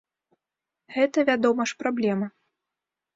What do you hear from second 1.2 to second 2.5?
вядома ж, праблема.